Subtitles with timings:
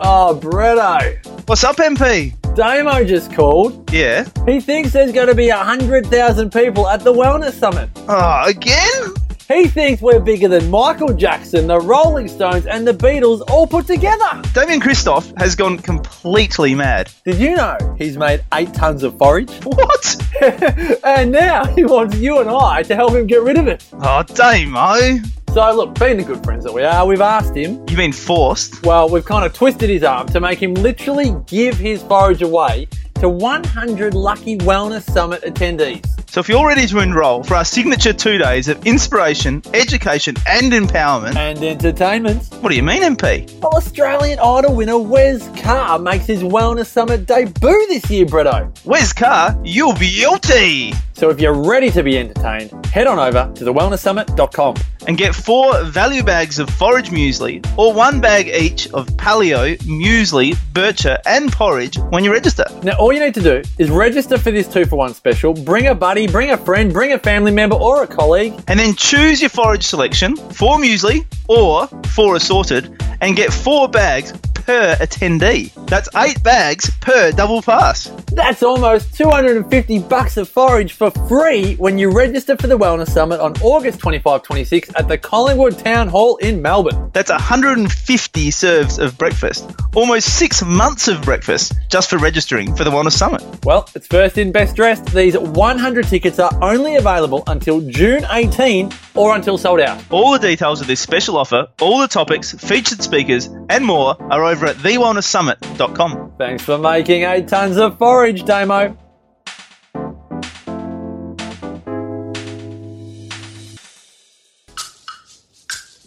[0.00, 1.48] Oh, Bretto.
[1.48, 2.34] What's up, MP?
[2.54, 3.90] Damo just called.
[3.92, 4.26] Yeah.
[4.46, 7.88] He thinks there's going to be 100,000 people at the Wellness Summit.
[8.08, 9.14] Oh, again?
[9.48, 13.86] He thinks we're bigger than Michael Jackson, the Rolling Stones, and the Beatles all put
[13.86, 14.42] together.
[14.52, 17.10] Damian Kristof has gone completely mad.
[17.24, 19.50] Did you know he's made eight tons of forage?
[19.64, 20.16] What?
[21.04, 23.86] and now he wants you and I to help him get rid of it.
[23.94, 25.20] Oh, Damo.
[25.56, 27.76] So, look, being the good friends that we are, we've asked him.
[27.88, 28.84] You've been forced.
[28.84, 32.88] Well, we've kind of twisted his arm to make him literally give his forage away
[33.20, 36.04] to 100 lucky Wellness Summit attendees.
[36.28, 40.70] So if you're ready to enroll for our signature two days of inspiration, education, and
[40.72, 42.42] empowerment, And entertainment.
[42.60, 43.50] what do you mean, MP?
[43.60, 48.70] Well, Australian Idol winner Wes Carr makes his Wellness Summit debut this year, Bretto.
[48.84, 49.58] Wes Carr?
[49.64, 50.92] You'll be guilty.
[51.14, 54.74] So if you're ready to be entertained, head on over to thewellnesssummit.com.
[55.08, 60.56] And get four value bags of forage muesli or one bag each of paleo, muesli,
[60.72, 62.64] bircher, and porridge when you register.
[62.82, 65.86] Now, all you need to do is register for this two for one special, bring
[65.86, 69.42] a buddy, bring a friend, bring a family member or a colleague, And then choose
[69.42, 74.32] your forage selection, four muesli or four assorted, and get four bags
[74.66, 75.72] per attendee.
[75.86, 78.10] That's eight bags per double pass.
[78.32, 83.40] That's almost 250 bucks of forage for free when you register for the Wellness Summit
[83.40, 87.10] on August 25 26 at the Collingwood Town Hall in Melbourne.
[87.14, 92.90] That's 150 serves of breakfast, almost six months of breakfast just for registering for the
[92.90, 93.42] Wellness Summit.
[93.64, 95.06] Well, it's first in, best dressed.
[95.14, 100.02] These 100 tickets are only available until June 18 or until sold out.
[100.10, 104.44] All the details of this special offer, all the topics, featured speakers, and more are
[104.44, 106.32] over at thewellnesssummit.com.
[106.38, 108.96] Thanks for making eight tons of forage, Damo.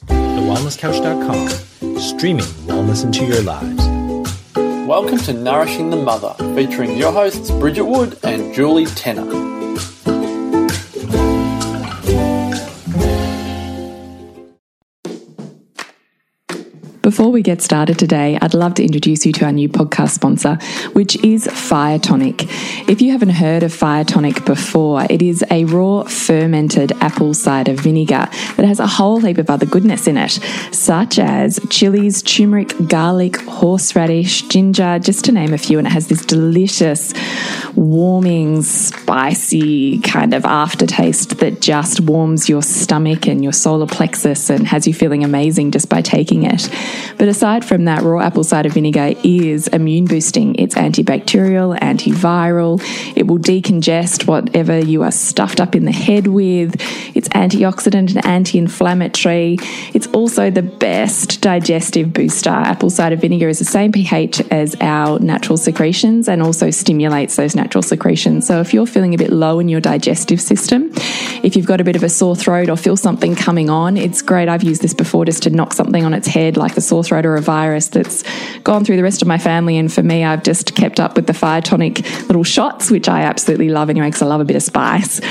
[0.08, 3.86] TheWellnessCouch.com, streaming wellness into your lives.
[4.88, 9.26] Welcome to Nourishing the Mother, featuring your hosts Bridget Wood and Julie Tenner.
[17.10, 20.60] Before we get started today, I'd love to introduce you to our new podcast sponsor,
[20.94, 22.44] which is Fire Tonic.
[22.88, 27.74] If you haven't heard of Fire Tonic before, it is a raw fermented apple cider
[27.74, 28.28] vinegar
[28.58, 30.40] that has a whole heap of other goodness in it,
[30.72, 35.80] such as chilies, turmeric, garlic, horseradish, ginger, just to name a few.
[35.80, 37.12] And it has this delicious,
[37.74, 44.68] warming, spicy kind of aftertaste that just warms your stomach and your solar plexus and
[44.68, 46.70] has you feeling amazing just by taking it.
[47.18, 50.56] But aside from that, raw apple cider vinegar is immune boosting.
[50.56, 52.82] It's antibacterial, antiviral.
[53.16, 56.76] It will decongest whatever you are stuffed up in the head with.
[57.16, 59.58] It's antioxidant and anti inflammatory.
[59.94, 62.50] It's also the best digestive booster.
[62.50, 67.56] Apple cider vinegar is the same pH as our natural secretions and also stimulates those
[67.56, 68.48] natural secretions.
[68.48, 70.92] So if you're feeling a bit low in your digestive system,
[71.44, 74.22] if you've got a bit of a sore throat or feel something coming on, it's
[74.22, 74.50] great.
[74.50, 77.26] I've used this before just to knock something on its head, like a sore throat
[77.26, 78.24] or a virus that's
[78.60, 79.78] gone through the rest of my family.
[79.78, 83.22] And for me, I've just kept up with the fire tonic little shots, which I
[83.22, 85.22] absolutely love anyway, because I love a bit of spice.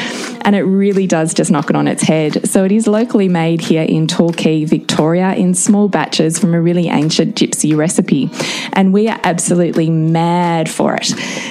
[0.43, 2.49] And it really does just knock it on its head.
[2.49, 6.89] So it is locally made here in Torquay, Victoria, in small batches from a really
[6.89, 8.31] ancient gypsy recipe.
[8.73, 11.07] And we are absolutely mad for it.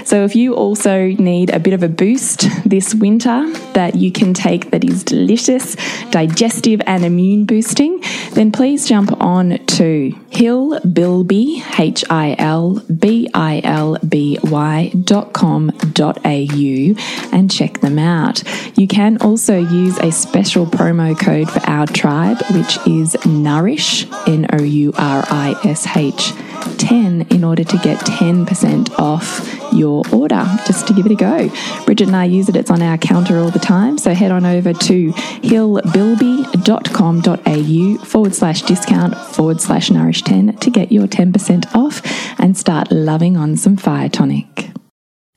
[0.06, 4.34] So if you also need a bit of a boost this winter that you can
[4.34, 5.75] take that is delicious,
[6.12, 8.01] digestive, and immune boosting,
[8.31, 9.97] then please jump on to
[10.31, 16.96] Hilbilby, H I L B I L B Y dot com dot au
[17.31, 18.44] and check them out.
[18.78, 24.47] You can also use a special promo code for our tribe, which is Nourish, N
[24.53, 26.34] O U R I S H.
[26.78, 31.49] 10 in order to get 10% off your order just to give it a go.
[31.85, 33.97] Bridget and I use it, it's on our counter all the time.
[33.97, 40.91] So head on over to hilbilby.com.au forward slash discount forward slash nourish 10 to get
[40.91, 42.01] your 10% off
[42.39, 44.76] and start loving on some fire tonic.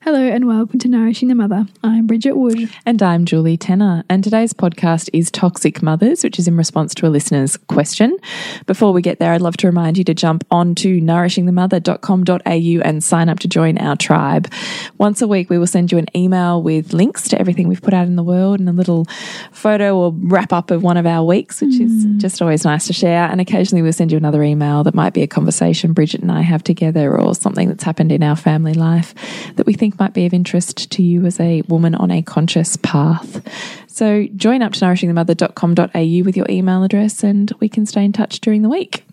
[0.03, 1.67] Hello and welcome to Nourishing the Mother.
[1.83, 2.71] I'm Bridget Wood.
[2.87, 4.03] And I'm Julie Tenner.
[4.09, 8.17] And today's podcast is Toxic Mothers, which is in response to a listener's question.
[8.65, 13.03] Before we get there, I'd love to remind you to jump on to nourishingthemother.com.au and
[13.03, 14.51] sign up to join our tribe.
[14.97, 17.93] Once a week, we will send you an email with links to everything we've put
[17.93, 19.05] out in the world and a little
[19.51, 22.17] photo or wrap up of one of our weeks, which is mm.
[22.17, 23.29] just always nice to share.
[23.29, 26.41] And occasionally, we'll send you another email that might be a conversation Bridget and I
[26.41, 29.13] have together or something that's happened in our family life
[29.57, 32.77] that we think might be of interest to you as a woman on a conscious
[32.77, 33.41] path.
[33.87, 38.39] So join up to nourishingthemother.com.au with your email address and we can stay in touch
[38.39, 39.05] during the week.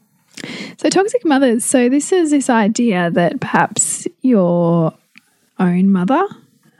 [0.76, 1.64] So, toxic mothers.
[1.64, 4.94] So, this is this idea that perhaps your
[5.58, 6.22] own mother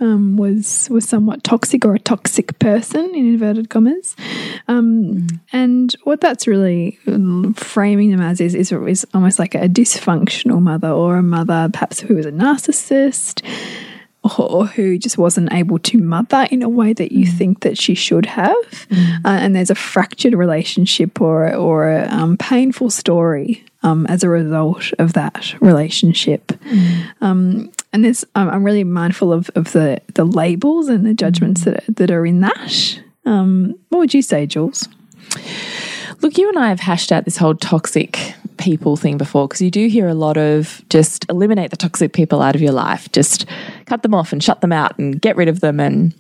[0.00, 4.14] um, was was somewhat toxic or a toxic person in inverted commas,
[4.68, 6.98] um, and what that's really
[7.56, 12.00] framing them as is, is is almost like a dysfunctional mother or a mother perhaps
[12.00, 13.42] who was a narcissist
[14.38, 17.94] or who just wasn't able to mother in a way that you think that she
[17.94, 18.86] should have,
[19.24, 24.28] uh, and there's a fractured relationship or or a um, painful story um, as a
[24.28, 26.52] result of that relationship.
[27.20, 31.64] Um, and there's, I'm I'm really mindful of, of the the labels and the judgments
[31.64, 33.00] that that are in that.
[33.24, 34.88] Um, what would you say, Jules?
[36.20, 39.70] Look, you and I have hashed out this whole toxic people thing before because you
[39.70, 43.46] do hear a lot of just eliminate the toxic people out of your life, just
[43.86, 46.14] cut them off and shut them out and get rid of them and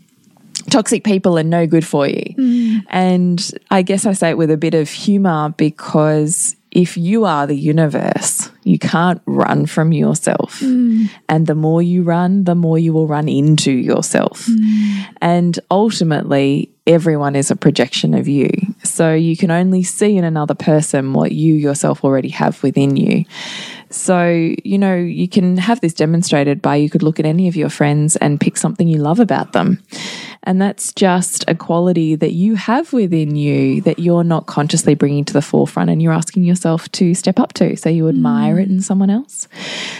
[0.70, 2.34] toxic people are no good for you.
[2.36, 2.84] Mm.
[2.88, 7.46] And I guess I say it with a bit of humor because if you are
[7.46, 10.60] the universe, you can't run from yourself.
[10.60, 11.10] Mm.
[11.28, 14.46] And the more you run, the more you will run into yourself.
[14.46, 15.06] Mm.
[15.20, 18.50] And ultimately, everyone is a projection of you.
[18.84, 23.24] So you can only see in another person what you yourself already have within you.
[23.90, 27.56] So, you know, you can have this demonstrated by you could look at any of
[27.56, 29.82] your friends and pick something you love about them.
[30.44, 35.24] And that's just a quality that you have within you that you're not consciously bringing
[35.26, 37.76] to the forefront and you're asking yourself to step up to.
[37.76, 38.62] So you admire mm.
[38.62, 39.48] it in someone else.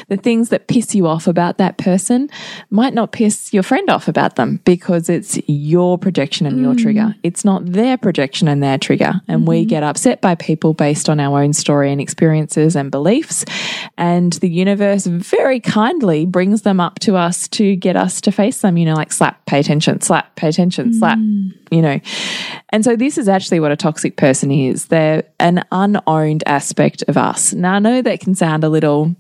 [0.09, 2.31] The things that piss you off about that person
[2.71, 7.01] might not piss your friend off about them because it's your projection and your trigger.
[7.01, 7.19] Mm.
[7.23, 9.21] It's not their projection and their trigger.
[9.29, 9.69] And we mm-hmm.
[9.69, 13.45] get upset by people based on our own story and experiences and beliefs.
[13.97, 18.61] And the universe very kindly brings them up to us to get us to face
[18.61, 21.19] them, you know, like slap, pay attention, slap, pay attention, slap,
[21.71, 22.01] you know.
[22.71, 24.87] And so this is actually what a toxic person is.
[24.87, 27.53] They're an unowned aspect of us.
[27.53, 29.15] Now, I know that can sound a little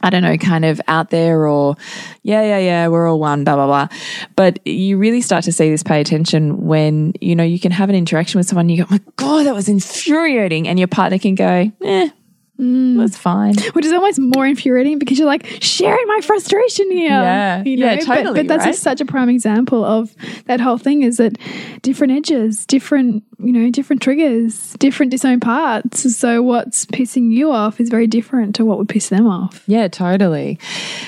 [0.00, 1.76] I don't know, kind of out there or,
[2.22, 3.88] yeah, yeah, yeah, we're all one, blah, blah, blah.
[4.36, 7.88] But you really start to see this pay attention when, you know, you can have
[7.88, 10.68] an interaction with someone, you go, my God, that was infuriating.
[10.68, 12.10] And your partner can go, eh,
[12.60, 12.98] Mm.
[12.98, 13.54] that's fine.
[13.74, 17.10] Which is almost more infuriating because you're like sharing my frustration here.
[17.10, 17.62] Yeah.
[17.64, 18.70] Yeah, But- totally, But, that's right?
[18.72, 20.14] just such a prime example of
[20.46, 21.38] that whole thing is that
[21.82, 26.16] different edges, different, you know, different triggers, different disowned parts.
[26.16, 29.62] So what's pissing you off is very different to what would piss them off.
[29.68, 30.58] Yeah, totally.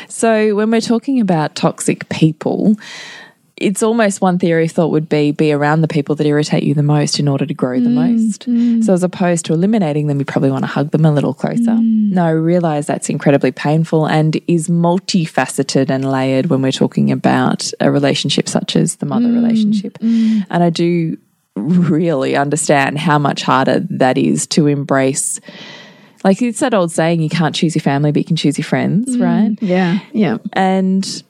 [0.08, 2.76] So when we're talking about toxic people,
[3.60, 6.74] it's almost one theory of thought would be be around the people that irritate you
[6.74, 8.48] the most in order to grow the mm, most.
[8.48, 8.82] Mm.
[8.82, 11.60] So as opposed to eliminating them, you probably want to hug them a little closer.
[11.60, 12.12] Mm.
[12.12, 17.70] No, I realize that's incredibly painful and is multifaceted and layered when we're talking about
[17.80, 19.98] a relationship such as the mother relationship.
[20.00, 21.18] And I do
[21.54, 25.38] really understand how much harder that is to embrace.
[26.24, 28.64] Like it's that old saying, you can't choose your family, but you can choose your
[28.64, 29.56] friends, right?
[29.60, 30.00] Yeah.
[30.12, 30.38] Yeah.
[30.54, 31.22] And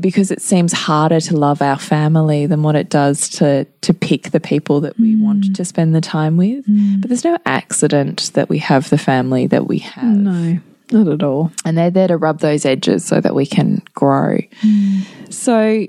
[0.00, 4.30] because it seems harder to love our family than what it does to to pick
[4.30, 6.64] the people that we want to spend the time with.
[7.00, 10.04] But there's no accident that we have the family that we have.
[10.16, 10.58] No,
[10.90, 11.52] not at all.
[11.64, 14.38] And they're there to rub those edges so that we can grow.
[15.30, 15.86] So,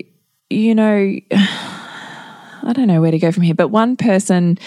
[0.50, 4.58] you know, I don't know where to go from here, but one person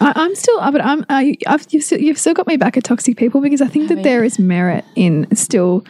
[0.00, 1.00] I, I'm still, but I'm.
[1.08, 3.88] Uh, I've, you've, still, you've still got me back at toxic people because I think
[3.88, 5.84] that there is merit in still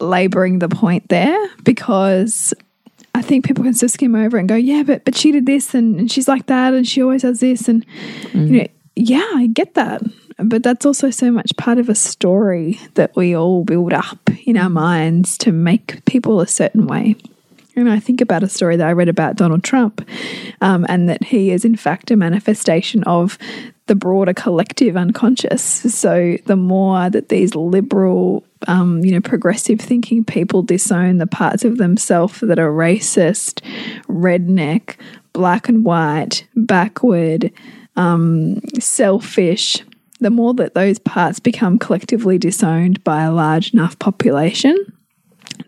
[0.00, 2.54] laboring the point there because
[3.14, 5.74] I think people can just skim over and go, yeah, but but she did this
[5.74, 7.84] and, and she's like that and she always does this and
[8.32, 8.66] you know,
[8.96, 10.02] yeah, I get that.
[10.38, 14.56] But that's also so much part of a story that we all build up in
[14.56, 17.16] our minds to make people a certain way.
[17.76, 20.06] And I think about a story that I read about Donald Trump,
[20.60, 23.38] um, and that he is in fact a manifestation of
[23.86, 25.62] the broader collective unconscious.
[25.62, 31.64] So the more that these liberal, um, you know, progressive thinking people disown the parts
[31.64, 33.62] of themselves that are racist,
[34.08, 34.96] redneck,
[35.32, 37.52] black and white, backward,
[37.96, 39.82] um, selfish,
[40.20, 44.76] the more that those parts become collectively disowned by a large enough population,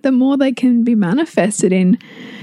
[0.02, 1.98] the more they can be manifested in,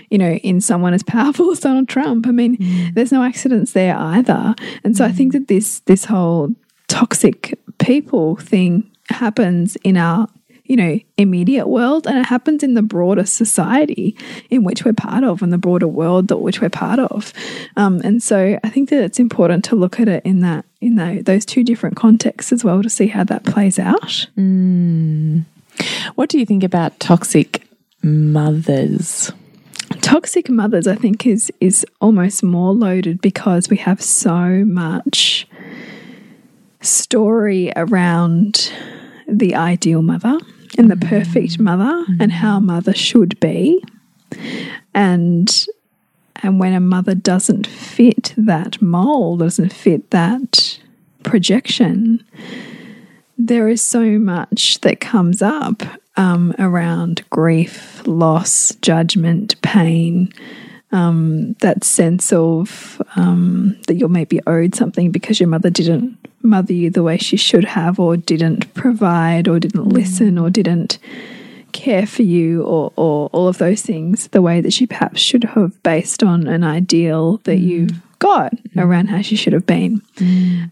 [0.09, 2.25] you know, in someone as powerful as Donald Trump.
[2.27, 2.57] I mean,
[2.93, 4.55] there's no accidents there either.
[4.83, 6.49] And so I think that this this whole
[6.87, 10.27] toxic people thing happens in our
[10.69, 14.15] you know immediate world and it happens in the broader society
[14.49, 17.33] in which we're part of and the broader world that which we're part of.
[17.75, 20.95] Um, and so i think that it's important to look at it in that in
[20.95, 24.27] tho- those two different contexts as well to see how that plays out.
[26.15, 27.63] What do you think about toxic
[28.01, 29.31] mothers?
[30.01, 35.47] toxic mothers i think is is almost more loaded because we have so much
[36.79, 38.71] story around
[39.27, 40.37] the ideal mother
[40.79, 43.83] and the perfect mother and how a mother should be.
[44.95, 45.65] And
[46.41, 50.79] and when a mother doesn't fit that mold, doesn't fit that
[51.23, 52.23] projection,
[53.37, 55.83] there is so much that comes up
[56.15, 60.31] um, around grief, loss, judgment, pain,
[60.91, 66.73] um, that sense of um, that you're maybe owed something because your mother didn't mother
[66.73, 70.97] you the way she should have, or didn't provide, or didn't listen, or didn't
[71.71, 75.43] care for you, or, or all of those things the way that she perhaps should
[75.43, 80.01] have, based on an ideal that you've got around how she should have been.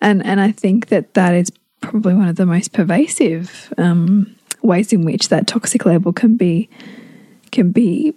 [0.02, 4.92] And and I think that that is probably one of the most pervasive um, ways
[4.92, 6.70] in which that toxic label can be
[7.52, 8.14] can be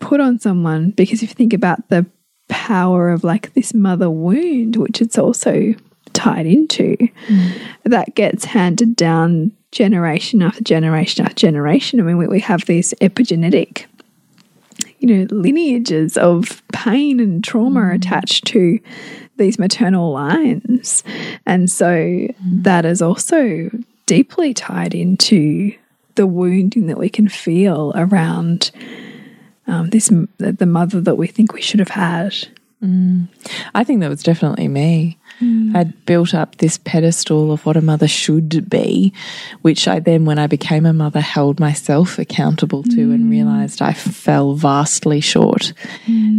[0.00, 2.06] put on someone because if you think about the
[2.48, 5.74] power of like this mother wound which it's also
[6.12, 6.96] tied into
[7.28, 7.60] mm.
[7.84, 12.00] that gets handed down generation after generation after generation.
[12.00, 13.86] I mean we, we have these epigenetic
[14.98, 17.94] you know lineages of pain and trauma mm.
[17.94, 18.78] attached to
[19.36, 21.04] these maternal lines.
[21.44, 22.34] And so mm.
[22.40, 23.70] that is also
[24.06, 25.74] deeply tied into
[26.14, 28.70] the wounding that we can feel around
[29.66, 32.34] um, this the mother that we think we should have had.
[33.74, 35.18] I think that was definitely me.
[35.74, 39.12] I'd built up this pedestal of what a mother should be,
[39.62, 43.92] which I then, when I became a mother, held myself accountable to and realized I
[43.92, 45.72] fell vastly short.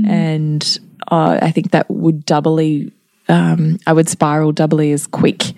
[0.09, 0.79] And
[1.11, 2.91] uh, I think that would doubly,
[3.27, 5.53] um, I would spiral doubly as quick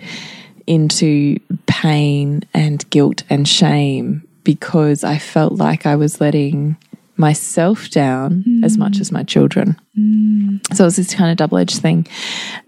[0.67, 6.77] into pain and guilt and shame because I felt like I was letting
[7.19, 9.01] myself down as much mm.
[9.01, 9.79] as my children.
[9.97, 10.61] Mm.
[10.73, 12.07] So it was this kind of double edged thing.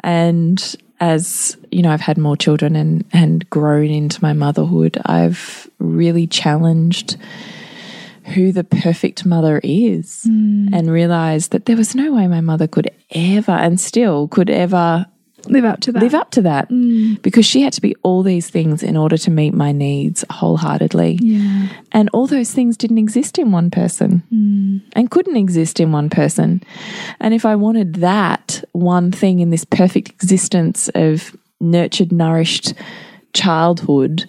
[0.03, 5.69] And as you know, I've had more children and, and grown into my motherhood, I've
[5.79, 7.17] really challenged
[8.35, 10.69] who the perfect mother is mm.
[10.73, 15.07] and realized that there was no way my mother could ever and still could ever
[15.47, 17.21] live up to that live up to that mm.
[17.21, 21.19] because she had to be all these things in order to meet my needs wholeheartedly.
[21.21, 24.81] yeah And all those things didn't exist in one person mm.
[24.93, 26.63] and couldn't exist in one person.
[27.19, 32.73] And if I wanted that one thing in this perfect existence of nurtured, nourished
[33.33, 34.25] childhood,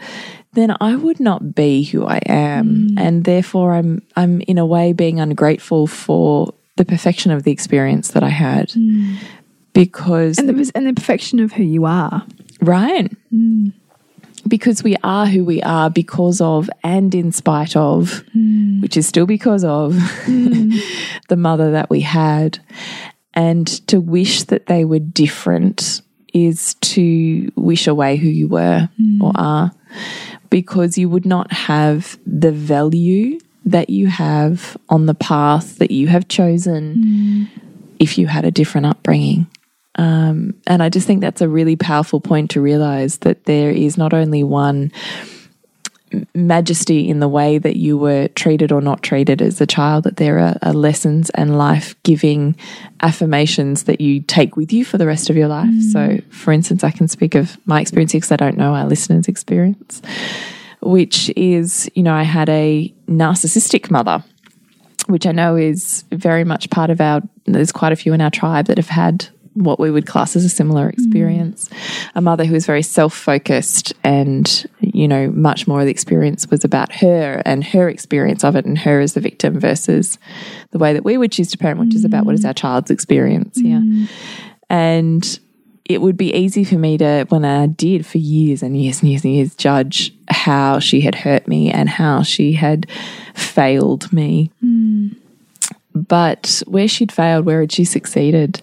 [0.52, 2.88] then I would not be who I am.
[2.88, 2.94] Mm.
[2.98, 8.12] And therefore I'm I'm in a way being ungrateful for the perfection of the experience
[8.12, 8.72] that I had.
[9.72, 12.24] Because and the and the perfection of who you are.
[12.60, 13.10] Right.
[13.32, 13.72] Mm.
[14.46, 18.82] Because we are who we are because of and in spite of, mm.
[18.82, 20.78] which is still because of mm.
[21.28, 22.58] the mother that we had.
[23.34, 26.02] And to wish that they were different
[26.34, 28.88] is to wish away who you were
[29.20, 29.72] or are.
[30.50, 36.08] Because you would not have the value that you have on the path that you
[36.08, 37.48] have chosen
[37.98, 39.46] if you had a different upbringing.
[39.96, 43.98] Um, and I just think that's a really powerful point to realize that there is
[43.98, 44.90] not only one
[46.34, 50.16] majesty in the way that you were treated or not treated as a child, that
[50.16, 52.56] there are, are lessons and life giving
[53.00, 55.72] affirmations that you take with you for the rest of your life.
[55.90, 59.28] So, for instance, I can speak of my experience because I don't know our listeners'
[59.28, 60.02] experience,
[60.80, 64.22] which is, you know, I had a narcissistic mother
[65.08, 68.30] which I know is very much part of our, there's quite a few in our
[68.30, 70.92] tribe that have had what we would class as a similar mm.
[70.92, 71.68] experience.
[72.14, 76.50] A mother who was very self focused and, you know, much more of the experience
[76.50, 80.18] was about her and her experience of it and her as the victim versus
[80.70, 82.48] the way that we would choose to parent, which is about what is mm.
[82.48, 83.60] our child's experience.
[83.60, 83.78] Yeah.
[83.78, 84.08] Mm.
[84.70, 85.38] And
[85.84, 89.10] it would be easy for me to, when I did for years and years and
[89.10, 92.90] years and years, judge how she had hurt me and how she had
[93.34, 94.50] failed me.
[95.94, 98.62] But where she'd failed, where had she succeeded?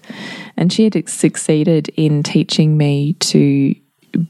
[0.59, 3.73] And she had succeeded in teaching me to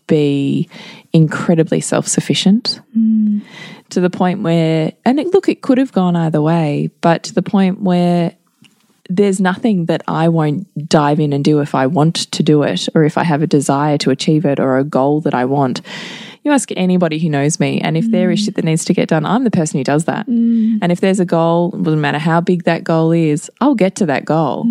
[0.05, 0.69] be
[1.11, 3.41] incredibly self sufficient mm.
[3.89, 7.33] to the point where, and it, look, it could have gone either way, but to
[7.33, 8.35] the point where
[9.09, 12.87] there's nothing that I won't dive in and do if I want to do it
[12.93, 15.81] or if I have a desire to achieve it or a goal that I want.
[16.43, 18.45] You ask anybody who knows me, and if there is mm.
[18.45, 20.27] shit that needs to get done, I'm the person who does that.
[20.27, 20.77] Mm.
[20.81, 23.95] And if there's a goal, it doesn't matter how big that goal is, I'll get
[23.95, 24.65] to that goal.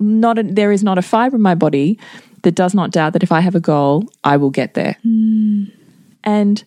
[0.00, 1.98] Not a, there is not a fiber in my body
[2.42, 4.96] that does not doubt that if I have a goal, I will get there.
[5.02, 5.64] Hmm.
[6.22, 6.64] And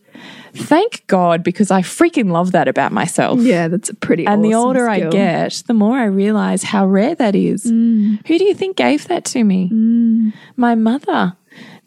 [0.53, 3.39] thank God because I freaking love that about myself.
[3.41, 6.85] yeah that's a pretty And the awesome older I get, the more I realize how
[6.85, 7.63] rare that is.
[7.63, 8.15] Hmm.
[8.27, 9.67] Who do you think gave that to me?
[9.69, 10.29] Hmm.
[10.55, 11.35] My mother.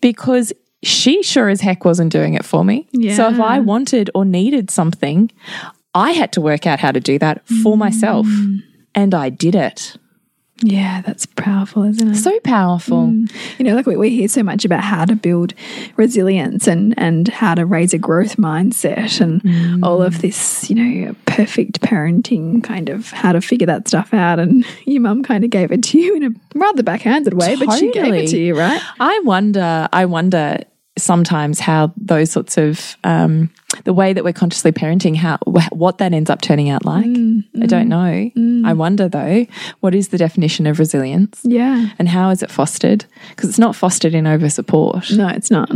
[0.01, 2.89] Because she sure as heck wasn't doing it for me.
[3.15, 5.31] So if I wanted or needed something,
[5.95, 8.27] I had to work out how to do that for myself.
[8.95, 9.97] And I did it.
[10.63, 12.17] Yeah, that's powerful, isn't it?
[12.17, 13.13] So powerful.
[13.59, 15.55] You know, like we, we hear so much about how to build
[15.97, 21.17] resilience and, and how to raise a growth mindset and all of this, you know,
[21.27, 24.39] perfect parenting kind of how to figure that stuff out.
[24.39, 27.73] And your mum kind of gave it to you in a rather backhanded way, but
[27.79, 28.81] she gave it to you, right?
[28.99, 30.59] I wonder, I wonder
[30.99, 33.51] sometimes how those sorts of um,
[33.91, 35.37] the way that we're consciously parenting, how
[35.73, 37.07] what that ends up turning out like.
[37.07, 38.31] Mm, I don't mm, know.
[38.41, 38.65] Mm.
[38.65, 39.47] I wonder though,
[39.81, 41.41] what is the definition of resilience?
[41.43, 41.89] Yeah.
[41.99, 43.05] And how is it fostered?
[43.31, 45.11] Because it's not fostered in over support.
[45.11, 45.73] No, it's not.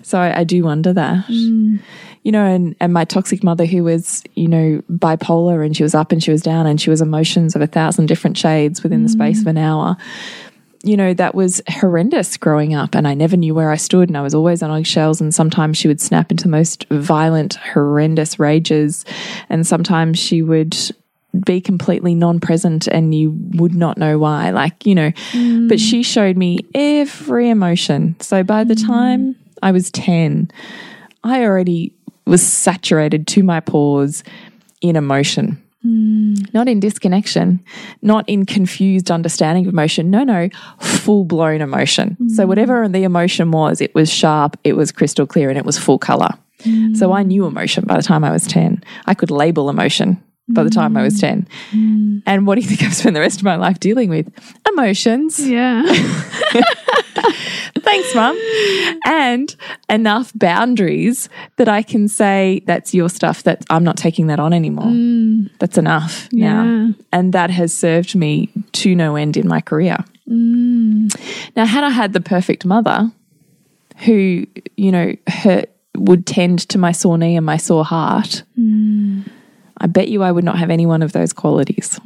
[0.00, 1.28] So I, I do wonder that.
[1.28, 5.94] You know, and, and my toxic mother, who was, you know, bipolar and she was
[5.94, 9.02] up and she was down and she was emotions of a thousand different shades within
[9.02, 9.98] the space of an hour.
[10.84, 12.94] You know, that was horrendous growing up.
[12.94, 15.20] And I never knew where I stood and I was always on eggshells.
[15.20, 19.04] And sometimes she would snap into the most violent, horrendous rages.
[19.48, 20.76] And sometimes she would
[21.46, 24.50] be completely non present and you would not know why.
[24.50, 25.68] Like, you know, mm.
[25.68, 28.16] but she showed me every emotion.
[28.20, 28.86] So by the mm.
[28.86, 30.50] time I was 10,
[31.24, 31.94] I already
[32.26, 34.24] was saturated to my pores
[34.80, 35.61] in emotion.
[35.84, 36.52] Mm.
[36.54, 37.60] Not in disconnection,
[38.02, 40.10] not in confused understanding of emotion.
[40.10, 40.48] No, no,
[40.80, 42.16] full blown emotion.
[42.30, 42.48] So, mm.
[42.48, 45.98] whatever the emotion was, it was sharp, it was crystal clear, and it was full
[45.98, 46.30] color.
[46.60, 46.96] Mm.
[46.96, 48.84] So, I knew emotion by the time I was 10.
[49.06, 51.48] I could label emotion by the time I was 10.
[52.26, 54.30] And what do you think I've spent the rest of my life dealing with?
[54.68, 55.38] Emotions.
[55.38, 55.82] Yeah.
[57.92, 58.38] Thanks, mum.
[59.06, 59.54] And
[59.90, 64.52] enough boundaries that I can say that's your stuff, that I'm not taking that on
[64.52, 64.86] anymore.
[64.86, 65.50] Mm.
[65.58, 66.62] That's enough Yeah.
[66.62, 66.94] now.
[67.12, 69.98] And that has served me to no end in my career.
[70.28, 71.14] Mm.
[71.54, 73.10] Now, had I had the perfect mother
[74.06, 74.46] who,
[74.76, 79.22] you know, hurt, would tend to my sore knee and my sore heart, mm.
[79.76, 82.00] I bet you I would not have any one of those qualities.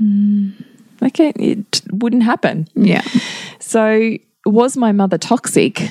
[1.01, 2.66] Like it, it wouldn't happen.
[2.75, 3.03] yeah.
[3.61, 5.90] So, was my mother toxic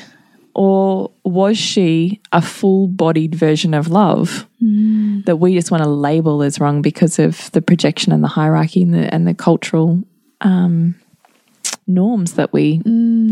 [0.53, 4.47] or was she a full bodied version of love
[5.25, 8.81] that we just want to label as wrong because of the projection and the hierarchy
[8.81, 10.01] and the, and the cultural
[10.41, 10.95] um,
[11.87, 12.81] norms that we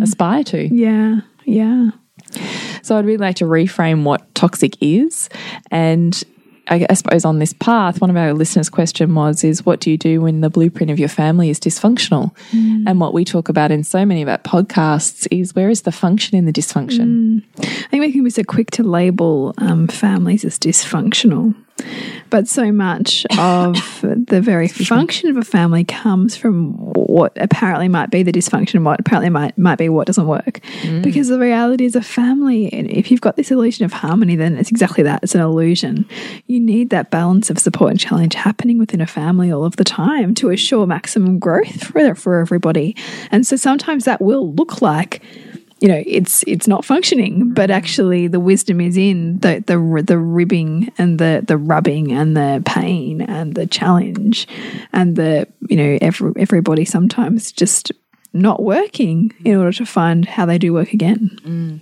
[0.01, 0.67] aspire to?
[0.73, 1.21] Yeah.
[1.45, 1.91] Yeah.
[2.81, 5.29] So I'd really like to reframe what toxic is.
[5.71, 6.21] And
[6.67, 9.91] I, I suppose on this path, one of our listeners' question was, is what do
[9.91, 12.34] you do when the blueprint of your family is dysfunctional?
[12.88, 15.91] And what we talk about in so many of our podcasts is where is the
[15.91, 17.43] function in the dysfunction?
[17.60, 21.54] I think we can be so quick to label um, families as dysfunctional,
[22.29, 28.09] but so much of the very function of a family comes from what apparently might
[28.09, 30.59] be the dysfunction, what apparently might might be what doesn't work.
[30.81, 31.03] Mm.
[31.03, 34.57] Because the reality is, a family, and if you've got this illusion of harmony, then
[34.57, 35.23] it's exactly that.
[35.23, 36.07] It's an illusion.
[36.47, 39.83] You need that balance of support and challenge happening within a family all of the
[39.83, 42.95] time to assure maximum growth for for everybody.
[43.31, 45.21] And so sometimes that will look like
[45.84, 47.74] you know it's it's not functioning but mm.
[47.74, 52.63] actually the wisdom is in the the the ribbing and the the rubbing and the
[52.65, 54.48] pain and the challenge
[54.93, 57.91] and the you know every, everybody sometimes just
[58.32, 61.38] not working in order to find how they do work again.
[61.43, 61.80] Mm.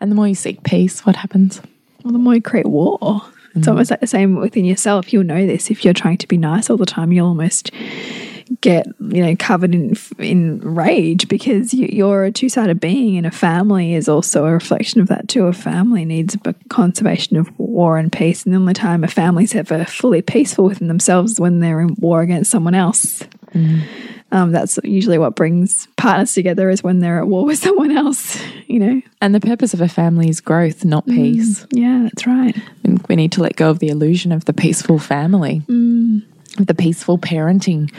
[0.00, 1.60] And the more you seek peace, what happens?
[2.02, 2.98] well the more you create war.
[3.54, 3.70] It's mm.
[3.70, 5.12] almost like the same within yourself.
[5.12, 5.70] You'll know this.
[5.70, 7.72] If you're trying to be nice all the time you'll almost
[8.60, 13.30] get you know covered in in rage because you, you're a two-sided being and a
[13.30, 15.46] family is also a reflection of that too.
[15.46, 18.44] A family needs a conservation of war and peace.
[18.44, 21.94] And the only time a family's ever fully peaceful within themselves is when they're in
[21.98, 23.22] war against someone else.
[23.54, 23.82] Mm.
[24.32, 28.40] Um, that's usually what brings partners together is when they're at war with someone else
[28.70, 29.02] you know.
[29.20, 31.14] And the purpose of a family is growth, not mm.
[31.14, 31.66] peace.
[31.72, 32.56] yeah that's right.
[32.84, 36.29] And we need to let go of the illusion of the peaceful family, of
[36.66, 37.92] the peaceful parenting.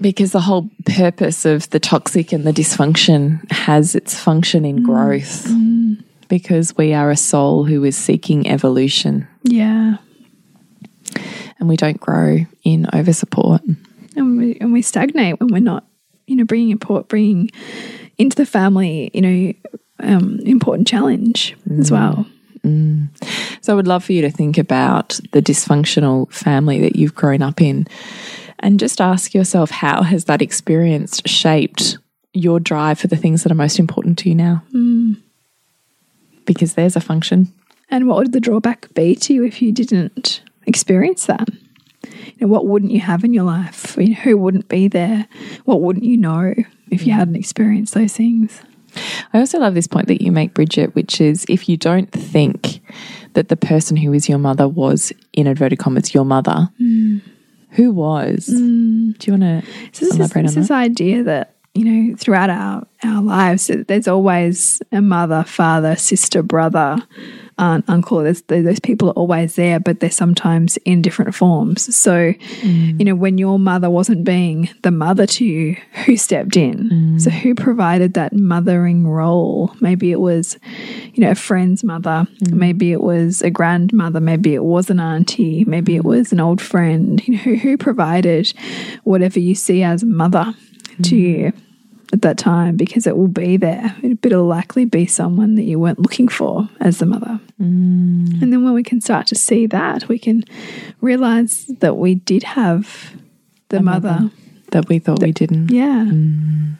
[0.00, 4.84] Because the whole purpose of the toxic and the dysfunction has its function in mm.
[4.84, 5.46] growth.
[5.46, 6.02] Mm.
[6.28, 9.96] Because we are a soul who is seeking evolution yeah
[11.60, 13.62] and we don't grow in over support.
[14.16, 15.86] and we, and we stagnate when we're not,
[16.26, 17.50] you know, bringing import, bringing
[18.18, 19.52] into the family, you know,
[20.00, 21.92] um, important challenge as mm.
[21.92, 22.26] well.
[22.64, 23.08] Mm.
[23.62, 27.42] So I would love for you to think about the dysfunctional family that you've grown
[27.42, 27.86] up in
[28.58, 31.98] and just ask yourself how has that experience shaped
[32.32, 34.62] your drive for the things that are most important to you now?
[34.72, 35.14] Hmm.
[36.44, 37.52] Because there's a function.
[37.90, 41.48] And what would the drawback be to you if you didn't experience that?
[42.04, 43.94] You know, what wouldn't you have in your life?
[43.96, 45.26] Who wouldn't be there?
[45.64, 46.54] What wouldn't you know
[46.90, 47.16] if you mm.
[47.16, 48.62] hadn't experienced those things?
[49.32, 52.80] I also love this point that you make, Bridget, which is if you don't think
[53.34, 57.22] that the person who is your mother was, in inverted commas, your mother, mm.
[57.70, 58.48] who was?
[58.48, 59.18] Mm.
[59.18, 60.74] Do you want to So this is, elaborate this on is that?
[60.74, 66.96] idea that you know throughout our our lives, there's always a mother, father, sister, brother,
[67.60, 68.18] aunt, uncle.
[68.18, 71.94] There's those people are always there, but they're sometimes in different forms.
[71.94, 72.98] So, mm.
[72.98, 76.90] you know, when your mother wasn't being the mother to you, who stepped in?
[76.90, 77.20] Mm.
[77.20, 79.72] So, who provided that mothering role?
[79.80, 80.58] Maybe it was,
[81.12, 82.26] you know, a friend's mother.
[82.42, 82.52] Mm.
[82.52, 84.20] Maybe it was a grandmother.
[84.20, 85.64] Maybe it was an auntie.
[85.64, 87.20] Maybe it was an old friend.
[87.30, 88.52] You know, who, who provided
[89.04, 90.54] whatever you see as mother
[91.02, 91.52] to you
[92.12, 93.94] at that time because it will be there.
[94.02, 97.40] It, it'll likely be someone that you weren't looking for as the mother.
[97.60, 98.42] Mm.
[98.42, 100.44] And then when we can start to see that, we can
[101.00, 103.14] realize that we did have
[103.68, 104.30] the mother.
[104.72, 105.70] that we thought we didn't.
[105.70, 106.06] Yeah.
[106.08, 106.76] Mm.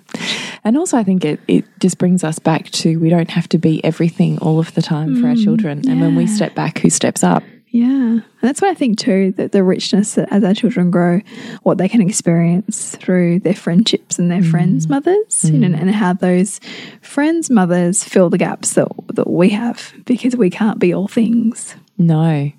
[0.62, 3.58] And also, I think it, it just brings us back to we don't have to
[3.58, 5.88] be everything all of the time for our mm, children.
[5.88, 7.42] And when we step back, who steps up?
[7.72, 7.86] Yeah.
[7.86, 11.20] And that's what I think too, that the richness that as our children grow,
[11.62, 14.90] what they can experience through their friendships and their friends' mm.
[14.90, 15.80] mothers, you know, mm.
[15.80, 16.60] and how those
[17.00, 21.76] friends' mothers fill the gaps that that we have because we can't be all things.
[21.96, 22.50] No,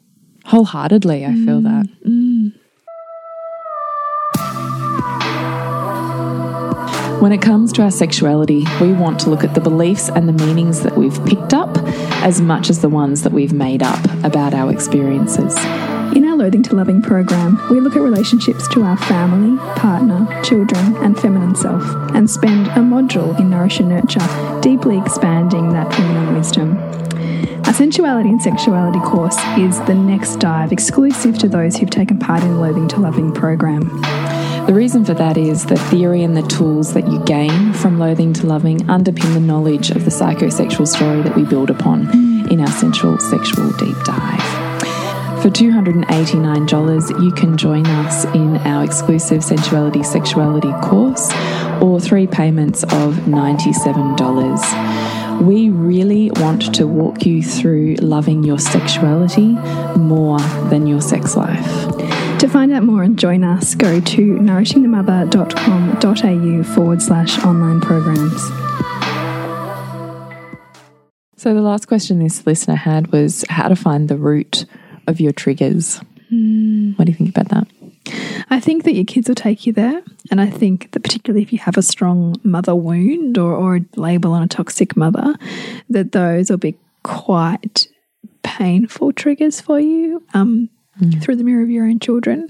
[0.46, 1.88] wholeheartedly, I feel that.
[2.08, 2.54] Mm.
[7.22, 10.44] When it comes to our sexuality, we want to look at the beliefs and the
[10.44, 11.70] meanings that we've picked up
[12.24, 15.56] as much as the ones that we've made up about our experiences.
[16.16, 20.96] In our Loathing to Loving program, we look at relationships to our family, partner, children,
[20.98, 21.84] and feminine self,
[22.16, 26.76] and spend a module in Nourish and Nurture, deeply expanding that feminine wisdom.
[27.68, 32.42] Our sensuality and sexuality course is the next dive exclusive to those who've taken part
[32.42, 34.02] in the Loathing to Loving program.
[34.68, 38.32] The reason for that is the theory and the tools that you gain from loathing
[38.34, 42.10] to loving underpin the knowledge of the psychosexual story that we build upon
[42.50, 44.62] in our sensual sexual deep dive.
[45.42, 51.32] For $289, you can join us in our exclusive sensuality sexuality course
[51.82, 55.42] or three payments of $97.
[55.42, 59.58] We really want to walk you through loving your sexuality
[59.98, 62.21] more than your sex life.
[62.42, 68.42] To find out more and join us, go to nourishingthemother.com.au forward slash online programs.
[71.38, 74.66] So, the last question this listener had was how to find the root
[75.06, 76.00] of your triggers.
[76.00, 77.68] What do you think about that?
[78.50, 80.02] I think that your kids will take you there.
[80.32, 83.86] And I think that particularly if you have a strong mother wound or, or a
[83.96, 85.36] label on a toxic mother,
[85.92, 87.88] that those will be quite
[88.42, 91.20] painful triggers for you um, Mm-hmm.
[91.20, 92.50] through the mirror of your own children.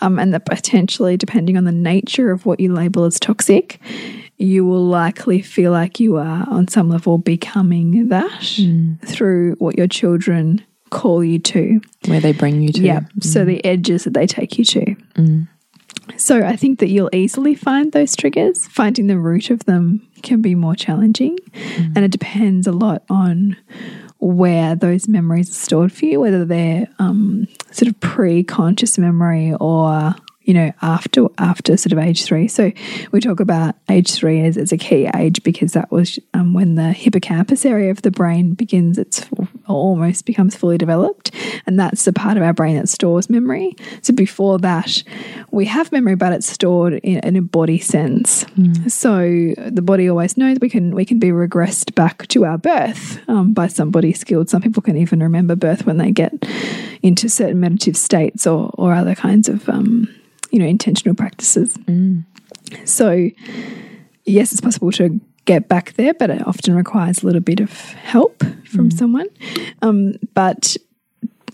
[0.00, 3.78] Um, and that potentially, depending on the nature of what you label as toxic,
[4.38, 8.98] you will likely feel like you are on some level becoming that mm.
[9.06, 11.80] through what your children call you to.
[12.06, 12.80] Where they bring you to.
[12.80, 13.00] Yeah.
[13.20, 13.46] So mm.
[13.46, 14.96] the edges that they take you to.
[15.14, 15.48] Mm.
[16.16, 18.66] So I think that you'll easily find those triggers.
[18.66, 21.38] Finding the root of them can be more challenging.
[21.94, 23.56] And it depends a lot on
[24.18, 30.14] where those memories are stored for you, whether they're um, sort of pre-conscious memory or
[30.44, 32.48] you know after after sort of age three.
[32.48, 32.72] So
[33.10, 36.74] we talk about age three as, as a key age because that was um, when
[36.74, 39.26] the hippocampus area of the brain begins its
[39.66, 41.30] almost becomes fully developed,
[41.66, 43.76] and that's the part of our brain that stores memory.
[44.02, 45.02] So before that,
[45.50, 48.44] we have memory, but it's stored in, in a body sense.
[48.88, 53.20] So the body always knows we can we can be regressed back to our birth
[53.28, 54.50] um, by somebody skilled.
[54.50, 56.32] Some people can even remember birth when they get
[57.02, 60.08] into certain meditative states or or other kinds of um,
[60.52, 61.76] you know intentional practices.
[61.78, 62.24] Mm.
[62.84, 63.30] So
[64.24, 67.72] yes, it's possible to get back there, but it often requires a little bit of
[67.72, 68.92] help from mm.
[68.92, 69.26] someone.
[69.80, 70.76] Um, but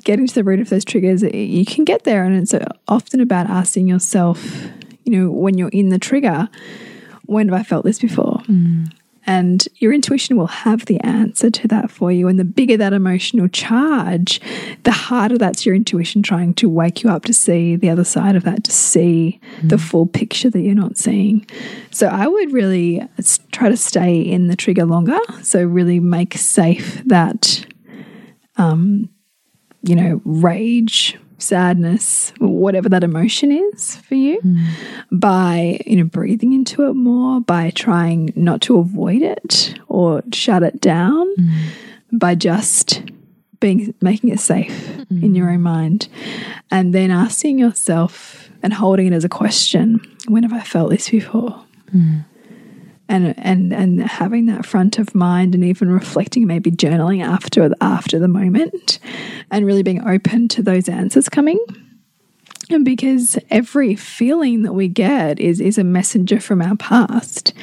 [0.04, 3.20] getting to the root of those triggers, you can get there, and it's uh, often
[3.20, 4.68] about asking yourself,
[5.04, 6.48] you know, when you're in the trigger,
[7.26, 8.42] when have I felt this before?
[8.48, 8.92] Mm.
[9.29, 12.29] And your intuition will have the answer to that for you.
[12.29, 14.41] And the bigger that emotional charge,
[14.85, 18.37] the harder that's your intuition trying to wake you up to see the other side
[18.37, 21.47] of that, to see the full picture that you're not seeing.
[21.91, 23.07] So I would really
[23.53, 25.19] try to stay in the trigger longer.
[25.43, 27.67] So really make safe that,
[28.57, 29.11] um,
[29.83, 34.66] you know, rage, sadness, whatever that emotion is for you, hmm.
[35.11, 40.62] by you know breathing into it more, by trying not to avoid it or shut
[40.62, 41.68] it down, hmm.
[42.12, 43.03] by just
[43.61, 45.24] being making it safe hmm.
[45.24, 46.09] in your own mind,
[46.70, 51.09] and then asking yourself and holding it as a question: When have I felt this
[51.09, 51.64] before?
[53.09, 58.18] And and and having that front of mind and even reflecting maybe journaling after after
[58.18, 58.99] the moment
[59.51, 61.59] and really being open to those answers coming.
[62.71, 67.55] And because every feeling that we get is is a messenger from our past.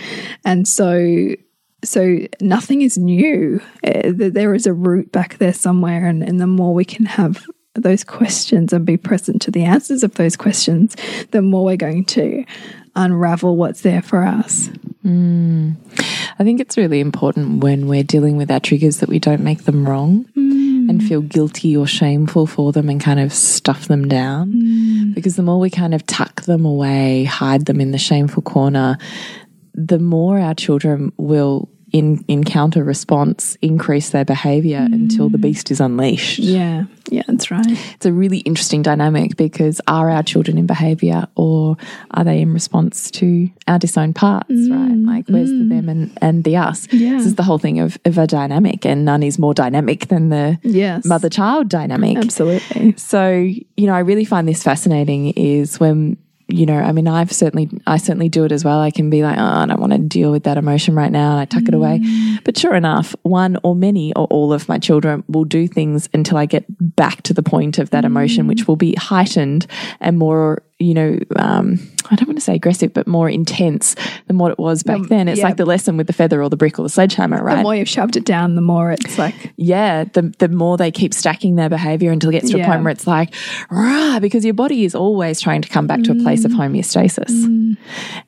[0.43, 1.35] And so
[1.83, 3.61] so nothing is new.
[3.83, 6.07] Uh, there is a root back there somewhere.
[6.07, 10.03] And, and the more we can have those questions and be present to the answers
[10.03, 10.95] of those questions
[11.31, 12.45] the more we're going to
[12.95, 14.69] unravel what's there for us
[15.05, 15.75] Mm.
[16.37, 19.63] I think it's really important when we're dealing with our triggers that we don't make
[19.63, 20.89] them wrong mm.
[20.89, 24.51] and feel guilty or shameful for them and kind of stuff them down.
[24.51, 25.13] Mm.
[25.13, 28.97] Because the more we kind of tuck them away, hide them in the shameful corner,
[29.73, 35.79] the more our children will in, encounter response, increase their behavior until the beast is
[35.79, 36.39] unleashed.
[36.39, 41.27] yeah yeah that's right It's a really interesting dynamic because are our children in behavior
[41.35, 41.77] or
[42.11, 44.91] are they in response to our disowned parts, right?
[44.91, 45.07] Mm.
[45.07, 45.69] Like where's the mm.
[45.69, 46.87] them and, and the us?
[46.91, 47.11] Yeah.
[47.17, 50.29] This is the whole thing of, of a dynamic and none is more dynamic than
[50.29, 51.05] the Yes.
[51.05, 52.17] mother child dynamic.
[52.17, 53.29] absolutely So,
[53.77, 57.69] you know, I really find this fascinating is when, you know, I mean, I've certainly,
[57.87, 58.79] I certainly do it as well.
[58.79, 61.31] I can be like, oh, I don't want to deal with that emotion right now.
[61.31, 61.99] And I tuck it away.
[61.99, 62.43] Mm.
[62.43, 66.37] But sure enough, one or many or all of my children will do things until
[66.37, 68.07] I get back to the point of that mm.
[68.07, 69.65] emotion, which will be heightened
[69.99, 71.79] and more, you know, um,
[72.11, 73.95] I don't want to say aggressive, but more intense
[74.27, 75.29] than what it was back mm, then.
[75.29, 75.45] It's yeah.
[75.45, 77.57] like the lesson with the feather or the brick or the sledgehammer, right?
[77.57, 80.91] the more you've shoved it down the more it's like yeah, the the more they
[80.91, 83.33] keep stacking their behavior until it gets to a point where it's like,
[83.71, 86.57] rah, because your body is always trying to come back to a place of mm.
[86.57, 87.29] homeostasis.
[87.29, 87.77] Mm.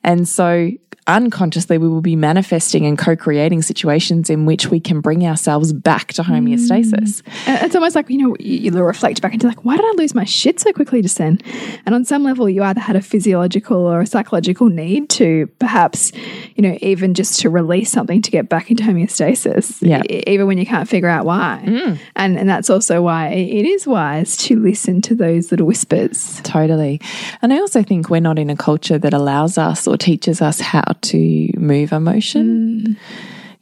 [0.02, 0.70] And so
[1.08, 6.12] unconsciously we will be manifesting and co-creating situations in which we can bring ourselves back
[6.12, 7.22] to homeostasis.
[7.22, 7.48] Mm.
[7.48, 10.14] And It's almost like, you know, you, reflect back into like, why did I lose
[10.14, 11.40] my shit so quickly just then?
[11.84, 16.12] And on some level, you either had a physiological or a psychological need to perhaps,
[16.54, 19.78] you know, even just to release something to get back into homeostasis.
[19.80, 20.02] Yeah.
[20.26, 21.62] Even when you can't figure out why.
[21.64, 21.98] Mm.
[22.14, 26.40] And, and that's also why it is wise to listen to those little whispers.
[26.42, 27.00] Totally.
[27.42, 30.60] And I also think we're not in a culture that allows us or teaches us
[30.60, 32.98] how to move emotion.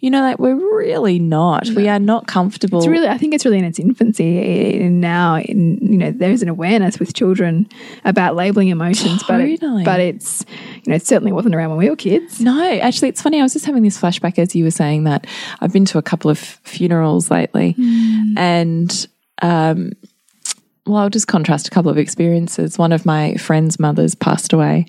[0.01, 1.69] You know, like we're really not.
[1.71, 2.79] We are not comfortable.
[2.79, 4.79] It's really, I think it's really in its infancy.
[4.83, 7.67] And now, in, you know, there's an awareness with children
[8.05, 9.83] about labeling emotions, but Totally.
[9.83, 10.45] it, but it's,
[10.85, 12.41] you know, it certainly wasn't around when we were kids.
[12.41, 13.41] No, actually, it's funny.
[13.41, 15.27] I was just having this flashback as you were saying that.
[15.61, 17.75] I've been to a couple of funerals lately,
[18.37, 19.07] and
[19.41, 19.93] um,
[20.87, 22.79] well, I'll just contrast a couple of experiences.
[22.79, 24.87] One of my friend's mothers passed away,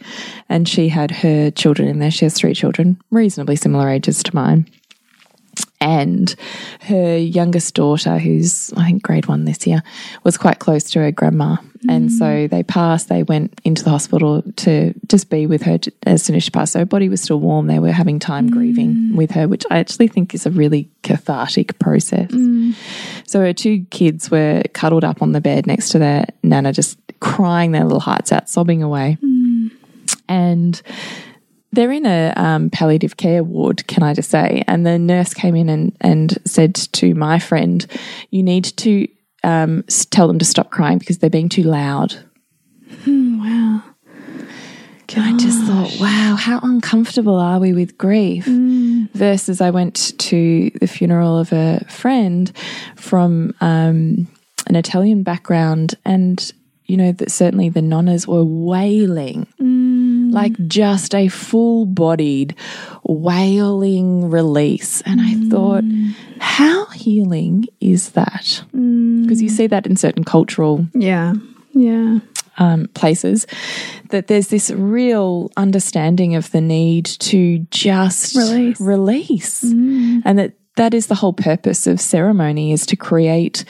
[0.48, 2.12] and she had her children in there.
[2.12, 4.68] She has three children, reasonably similar ages to mine.
[5.80, 6.34] And
[6.82, 9.84] her youngest daughter, who's I think grade one this year,
[10.24, 11.58] was quite close to her grandma.
[11.88, 12.18] And mm.
[12.18, 16.36] so they passed, they went into the hospital to just be with her as soon
[16.36, 16.74] as she passed.
[16.74, 17.68] So her body was still warm.
[17.68, 19.16] They were having time grieving mm.
[19.16, 22.32] with her, which I actually think is a really cathartic process.
[22.32, 22.74] Mm.
[23.28, 26.98] So her two kids were cuddled up on the bed next to their nana, just
[27.20, 29.18] crying their little hearts out, sobbing away.
[30.28, 30.82] And
[31.72, 34.64] they're in a um, palliative care ward, can I just say?
[34.68, 37.86] And the nurse came in and, and said to my friend,
[38.30, 39.08] You need to
[39.44, 42.16] um, tell them to stop crying because they're being too loud.
[43.06, 43.84] Wow.
[45.16, 48.46] And I just thought, wow, how uncomfortable are we with grief?
[49.14, 52.52] Versus, I went to the funeral of a friend
[52.96, 54.28] from um,
[54.68, 56.52] an Italian background, and
[56.86, 59.48] you know that certainly the nonnas were wailing,
[60.32, 60.68] like mm.
[60.68, 62.56] just a full-bodied
[63.04, 65.02] wailing release.
[65.02, 66.14] And I thought, mm.
[66.40, 68.64] how healing is that?
[68.76, 69.24] Mm.
[69.24, 71.34] Because you see that in certain cultural Yeah.
[71.74, 72.20] Yeah.
[72.58, 73.46] um, places
[74.10, 78.80] that there's this real understanding of the need to just Release.
[78.80, 79.64] release.
[79.64, 83.64] and that that is the whole purpose of ceremony is to create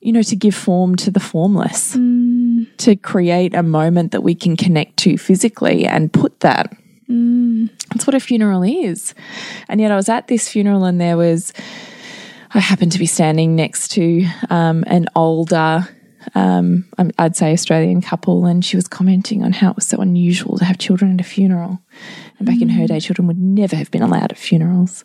[0.00, 1.96] you know to give form to the formless
[2.78, 6.74] to create a moment that we can connect to physically and put that
[7.08, 7.68] mm.
[7.90, 9.14] that's what a funeral is
[9.68, 11.52] and yet i was at this funeral and there was
[12.56, 15.86] I happened to be standing next to um, an older,
[16.34, 16.86] um,
[17.18, 20.64] I'd say Australian couple, and she was commenting on how it was so unusual to
[20.64, 21.80] have children at a funeral.
[22.38, 22.88] And back in her mm.
[22.88, 25.04] day, children would never have been allowed at funerals.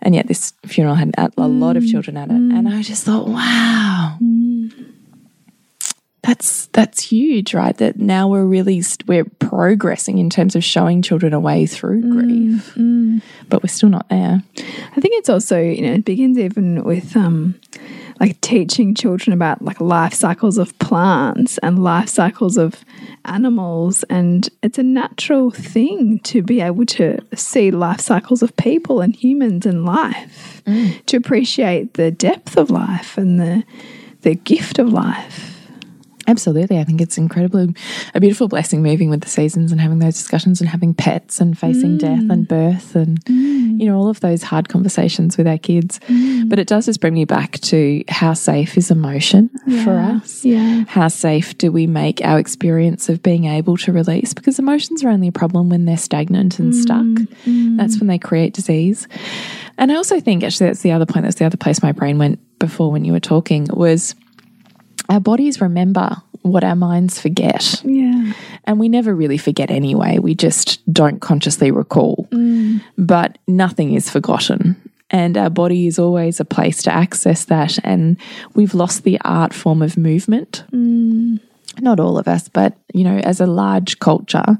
[0.00, 1.90] And yet, this funeral had a a lot of mm.
[1.90, 2.34] children at it.
[2.34, 4.16] And I just thought, wow.
[6.22, 7.76] That's that's huge, right?
[7.78, 12.10] That now we're really we're progressing in terms of showing children a way through mm,
[12.12, 13.22] grief, mm.
[13.48, 14.42] but we're still not there.
[14.58, 17.54] I think it's also, you know, it begins even with um
[18.20, 22.84] like teaching children about like life cycles of plants and life cycles of
[23.24, 24.04] animals.
[24.10, 29.16] And it's a natural thing to be able to see life cycles of people and
[29.16, 31.04] humans and life mm.
[31.06, 33.64] to appreciate the depth of life and the
[34.20, 35.59] the gift of life
[36.30, 36.78] Absolutely.
[36.78, 37.74] I think it's incredibly
[38.14, 41.58] a beautiful blessing moving with the seasons and having those discussions and having pets and
[41.58, 41.98] facing mm.
[41.98, 43.80] death and birth and, mm.
[43.80, 45.98] you know, all of those hard conversations with our kids.
[46.00, 46.48] Mm.
[46.48, 49.50] But it does just bring me back to how safe is emotion
[49.84, 50.44] for us?
[50.44, 54.32] yeah How safe do we make our experience of being able to release?
[54.32, 57.06] Because emotions are only a problem when they're stagnant and stuck.
[57.76, 59.08] That's when they create disease.
[59.78, 62.18] And I also think, actually, that's the other point, that's the other place my brain
[62.18, 64.14] went before when you were talking was
[65.10, 67.82] our bodies remember what our minds forget.
[67.84, 68.32] yeah
[68.64, 70.18] And we never really forget anyway.
[70.18, 72.26] We just don't consciously recall.
[72.30, 72.80] Mm.
[72.96, 74.80] But nothing is forgotten.
[75.10, 77.78] And our body is always a place to access that.
[77.84, 78.16] And
[78.54, 80.64] we've lost the art form of movement.
[80.72, 81.40] Mm.
[81.80, 84.58] Not all of us, but, you know, as a large culture,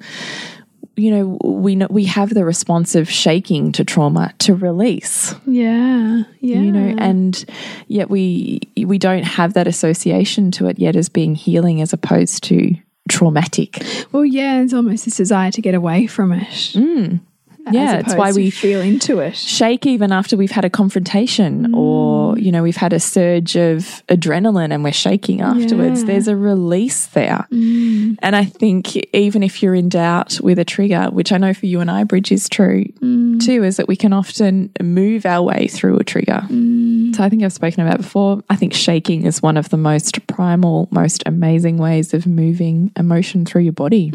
[0.97, 5.35] you know, we know we have the response of shaking to trauma to release.
[5.47, 6.59] Yeah yeah.
[6.59, 7.45] You know and
[7.89, 12.45] yet we we don't have that association to it yet as being healing as opposed
[12.45, 12.75] to
[13.09, 13.83] traumatic.
[14.13, 16.73] Well yeah it's almost this desire to get away from it.
[16.75, 17.21] Mm.
[17.73, 19.37] yeah it's why we feel into it.
[19.37, 21.77] shake even after we've had a confrontation mm.
[21.77, 26.01] or you know we've had a surge of adrenaline and we're shaking afterwards.
[26.01, 26.07] Yeah.
[26.07, 27.47] there's a release there.
[27.53, 28.17] Mm.
[28.23, 31.67] And i think even if you're in doubt with a trigger which i know for
[31.67, 33.45] you and i bridge is true mm.
[33.45, 36.43] too is that we can often move our way through a trigger.
[36.49, 38.43] So i think i've spoken about before.
[38.49, 43.45] I think shaking is one of the most primal most amazing ways of moving emotion
[43.45, 44.11] through your body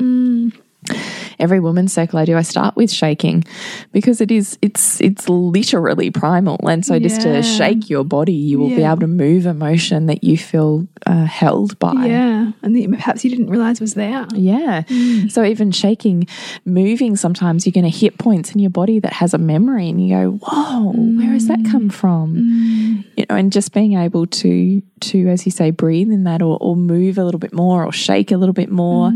[1.39, 3.43] every woman's circle I do, I start with shaking
[3.91, 8.59] because it is it's it's literally primal, and so just to shake your body, you
[8.59, 12.05] will be able to move emotion that you feel uh, held by.
[12.05, 12.51] yeah.
[12.61, 14.25] And that perhaps you didn't realize was there.
[14.33, 14.81] Yeah.
[14.83, 15.31] Mm.
[15.31, 16.27] So even shaking,
[16.65, 20.05] moving, sometimes you're going to hit points in your body that has a memory, and
[20.05, 21.93] you go, "Whoa, where has that come mm.
[21.93, 23.05] from?" Mm.
[23.17, 26.57] You know, and just being able to to, as you say, breathe in that, or,
[26.61, 29.11] or move a little bit more, or shake a little bit more,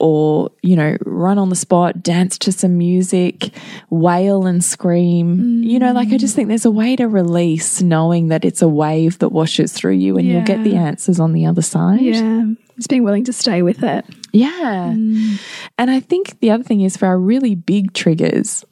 [0.00, 3.50] or you know, run on the spot, dance to some music,
[3.90, 5.62] wail and scream.
[5.62, 8.68] You know, like I just think there's a way to release, knowing that it's a
[8.68, 12.00] wave that washes through you, and you'll get the answers on the other side.
[12.00, 12.44] yeah
[12.76, 14.92] just being willing to stay with it Yeah.
[14.94, 15.38] Mm.
[15.76, 18.64] And I think the other thing is for our really big triggers,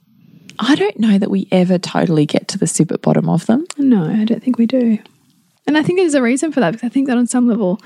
[0.59, 3.67] I don't know that we ever totally get to the super bottom of them.
[3.77, 4.99] No, I don't think we do.
[5.67, 7.81] And I think there's a reason for that because I think that on some level,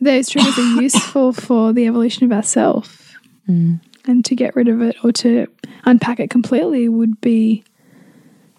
[0.00, 3.16] those triggers are useful for the evolution of ourself.
[3.48, 3.80] Mm.
[4.06, 5.46] And to get rid of it or to
[5.84, 7.64] unpack it completely would be,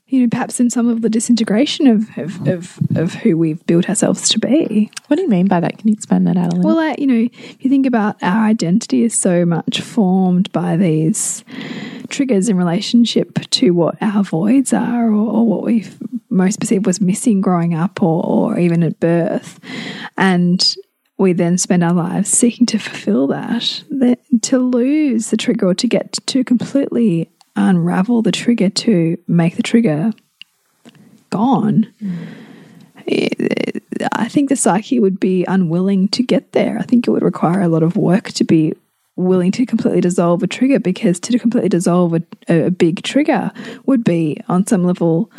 [0.08, 2.54] you know, perhaps in some of the disintegration of, of, mm.
[2.54, 4.92] of, of who we've built ourselves to be.
[5.08, 5.78] What do you mean by that?
[5.78, 6.64] Can you expand that out a little?
[6.64, 10.78] Well, like, you know, if you think about our identity is so much formed by
[10.78, 11.44] these
[12.10, 15.88] triggers in relationship to what our voids are or, or what we
[16.30, 19.60] most perceived was missing growing up or, or even at birth.
[20.18, 20.76] And
[21.22, 25.76] we then spend our lives seeking to fulfill that, that to lose the trigger or
[25.76, 30.12] to get to completely unravel the trigger to make the trigger
[31.30, 31.86] gone.
[34.14, 36.80] I think the psyche would be unwilling to get there.
[36.80, 38.74] I think it would require a lot of work to be
[39.16, 43.52] willing to completely dissolve a trigger because to completely dissolve a, a big trigger
[43.86, 45.30] would be on some level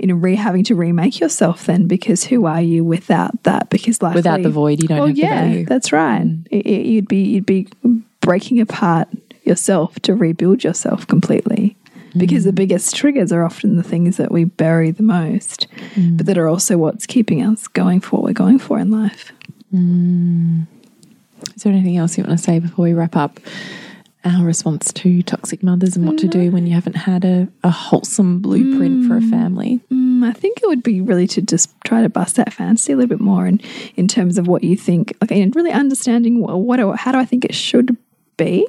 [0.00, 3.68] you know re having to remake yourself then because who are you without that?
[3.68, 6.26] Because likely, Without the void, you don't well, have the yeah that's right.
[6.50, 7.68] It- it- you'd be you'd be
[8.20, 9.08] breaking apart
[9.44, 11.76] yourself to rebuild yourself completely.
[12.16, 12.56] Because the mm.
[12.56, 16.16] biggest triggers are often the things that we bury the most, mm.
[16.16, 19.32] but that are also what's keeping us going for what we're going for in life.
[19.72, 20.66] Mm.
[21.54, 23.38] Is there anything else you want to say before we wrap up
[24.24, 27.70] our response to toxic mothers and what to do when you haven't had a, a
[27.70, 29.80] wholesome blueprint for a family?
[29.90, 32.96] Mm, I think it would be really to just try to bust that fantasy a
[32.96, 33.62] little bit more, and
[33.96, 37.24] in terms of what you think, like, and really understanding what, what how do I
[37.24, 37.96] think it should
[38.36, 38.66] be?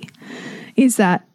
[0.76, 1.28] Is that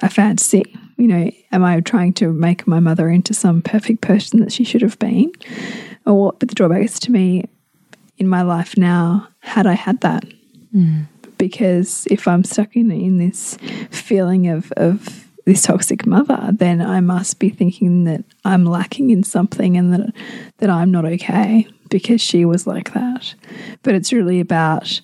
[0.00, 0.64] a fantasy?
[0.96, 4.64] You know, am I trying to make my mother into some perfect person that she
[4.64, 5.32] should have been?
[6.04, 6.38] Or what?
[6.40, 7.44] But the drawback is to me
[8.18, 9.28] in my life now.
[9.40, 10.24] Had I had that,
[11.42, 13.58] because if I'm stuck in in this
[13.90, 19.24] feeling of of this toxic mother, then I must be thinking that I'm lacking in
[19.24, 20.14] something and that
[20.58, 23.34] that I'm not okay because she was like that.
[23.82, 25.00] But it's really about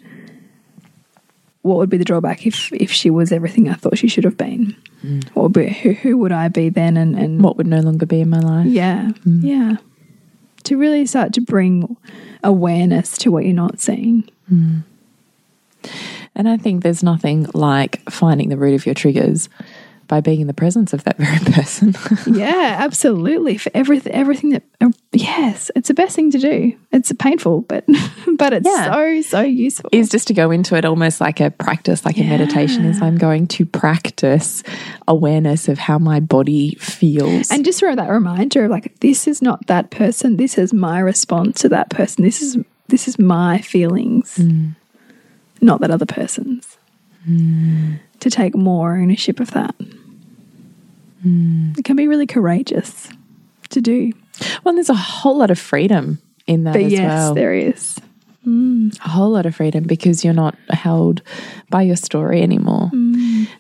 [1.63, 4.37] what would be the drawback if if she was everything I thought she should have
[4.37, 4.77] been.
[5.05, 5.29] Mm.
[5.31, 6.97] What would be, who who would I be then?
[6.97, 8.67] And and What would no longer be in my life?
[8.67, 9.43] yeah, mm.
[9.43, 9.77] yeah.
[10.63, 11.97] to really start to bring
[12.45, 14.31] awareness to what you're not seeing.
[14.49, 14.85] Mm.
[16.39, 19.49] And I think there's nothing like finding the root of your triggers
[20.07, 21.95] by being in the presence of that very person.
[22.35, 23.59] yeah, absolutely.
[23.59, 26.73] For everything, everything that uh, yes, it's the best thing to do.
[26.93, 27.85] It's painful, but
[28.39, 28.85] but it's Yeah.
[28.95, 29.91] so so useful.
[29.93, 33.19] is just to go into it almost like a practice, like a meditation, is I'm
[33.19, 34.63] going to practice
[35.07, 37.51] awareness of how my body feels.
[37.51, 40.37] and just for that reminder of like this is not that person.
[40.39, 42.25] This is my response to that person.
[42.25, 44.41] This is this is my feelings,
[45.61, 46.77] not that other person's.
[47.25, 47.95] Hmm.
[48.21, 49.75] To take more ownership of that.
[51.23, 51.73] Hmm.
[51.77, 53.09] It can be really courageous
[53.71, 54.13] to do.
[54.65, 57.35] well, there's a whole lot of freedom in that But as yes, well.
[57.35, 57.99] there is.
[58.45, 58.89] Hmm.
[59.05, 61.21] a whole lot of freedom because you're not held
[61.69, 62.91] by your story anymore.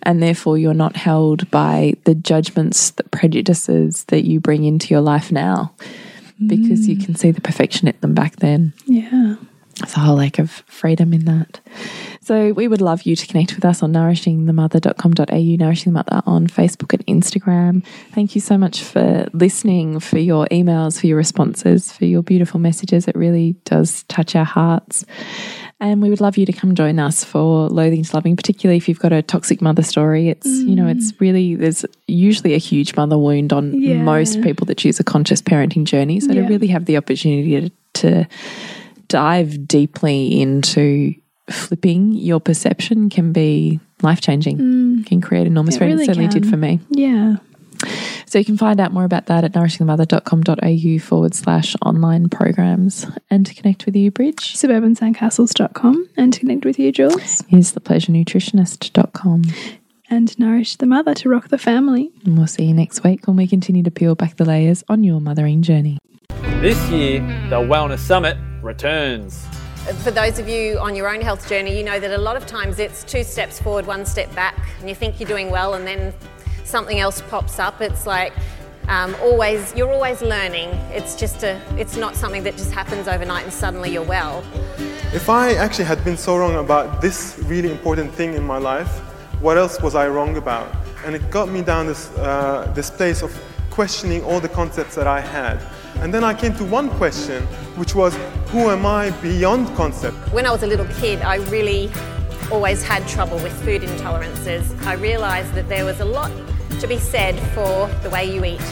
[0.03, 5.03] And therefore, you're not held by the judgments, the prejudices that you bring into your
[5.03, 5.73] life now
[6.47, 8.73] because you can see the perfection in them back then.
[8.87, 9.35] Yeah.
[9.79, 11.61] There's a whole lack of freedom in that.
[12.20, 16.47] So we would love you to connect with us on nourishingthemother.com.au, Nourishing the Mother on
[16.47, 17.85] Facebook and Instagram.
[18.12, 22.61] Thank you so much for listening, for your emails, for your responses, for your beautiful
[22.61, 23.09] messages.
[23.09, 25.07] It really does touch our hearts.
[25.81, 28.89] And we would love you to come join us for Loathing to Loving, particularly if
[28.89, 30.29] you've got a toxic mother story.
[30.29, 31.20] It's, you know, it's mm.
[31.20, 34.03] really, there's usually a huge mother wound on Yeah.
[34.03, 36.18] most people that choose a conscious parenting journey.
[36.18, 36.49] So to Yeah.
[36.49, 37.70] really have the opportunity to,
[38.01, 38.29] to
[39.09, 41.15] dive deeply into
[41.51, 45.07] flipping your perception can be life changing, mm.
[45.07, 45.99] can create enormous It freedom.
[45.99, 46.81] really it certainly did for me.
[46.91, 47.37] Yeah.
[48.27, 53.07] So you can find out more about that at nourishingthemother.com.au forward slash online programs.
[53.31, 57.43] And to connect with you, Bridge, Suburbansandcastles.com and to connect with you, Jules.
[57.51, 59.43] is thepleasurenutritionist.com.
[60.11, 62.11] And nourish the mother to rock the family.
[62.25, 65.05] And we'll see you next week when we continue to peel back the layers on
[65.05, 65.99] your mothering journey.
[66.61, 69.47] This year, the Wellness Summit returns.
[70.03, 72.47] For those of you on your own health journey, you know that a lot of
[72.47, 75.87] times it's two steps forward, one step back, and you think you're doing well, and
[75.87, 76.13] then
[76.65, 77.81] something else pops up.
[77.81, 78.33] It's like
[78.89, 80.71] um, always, you're always learning.
[80.91, 84.43] It's just a, it's not something that just happens overnight and suddenly you're well.
[85.13, 88.89] If I actually had been so wrong about this really important thing in my life,
[89.41, 90.75] what else was I wrong about?
[91.05, 93.31] And it got me down this, uh, this place of
[93.71, 95.61] questioning all the concepts that I had.
[96.01, 97.43] And then I came to one question,
[97.77, 98.15] which was,
[98.49, 100.17] who am I beyond concept?
[100.33, 101.91] When I was a little kid, I really
[102.51, 104.81] always had trouble with food intolerances.
[104.87, 106.31] I realised that there was a lot
[106.81, 108.63] to be said for the way you eat.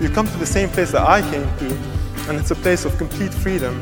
[0.00, 1.76] You come to the same place that I came to,
[2.28, 3.80] and it's a place of complete freedom.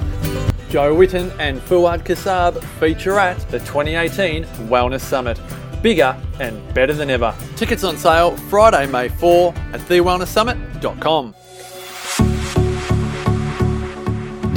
[0.71, 5.41] Jo Whitton and Fuad Kassab feature at the 2018 Wellness Summit.
[5.83, 7.35] Bigger and better than ever.
[7.57, 11.35] Tickets on sale Friday, May 4 at thewellnesssummit.com.